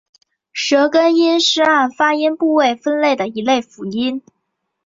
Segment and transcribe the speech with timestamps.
[0.51, 4.23] 舌根音是按发音部位分类的一类辅音。